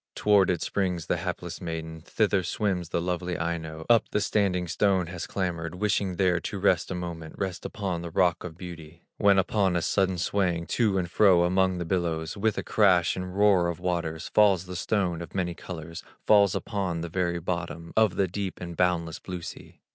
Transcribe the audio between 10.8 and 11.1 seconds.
and